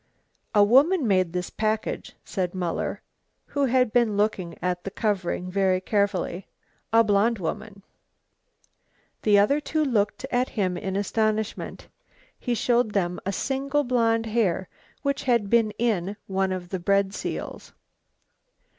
"A 0.55 0.63
woman 0.63 1.07
made 1.07 1.31
this 1.31 1.51
package," 1.51 2.13
said 2.25 2.55
Muller, 2.55 3.03
who 3.45 3.65
had 3.65 3.93
been 3.93 4.17
looking 4.17 4.57
at 4.59 4.83
the 4.83 4.89
covering 4.89 5.51
very 5.51 5.79
carefully; 5.79 6.47
"a 6.91 7.03
blond 7.03 7.37
woman." 7.37 7.83
The 9.21 9.37
other 9.37 9.59
two 9.59 9.85
looked 9.85 10.25
at 10.31 10.49
him 10.49 10.75
in 10.75 10.95
astonishment. 10.95 11.87
He 12.39 12.55
showed 12.55 12.93
them 12.93 13.19
a 13.27 13.31
single 13.31 13.83
blond 13.83 14.25
hair 14.25 14.67
which 15.03 15.25
had 15.25 15.51
been 15.51 15.69
in 15.77 16.17
one 16.25 16.51
of 16.51 16.69
the 16.69 16.79
bread 16.79 17.13
seals. 17.13 17.71